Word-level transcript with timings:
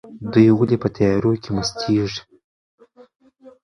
دوی 0.31 0.47
ولې 0.57 0.77
په 0.83 0.87
تیارو 0.95 1.31
کې 1.43 1.49
مستیږي؟ 1.55 2.21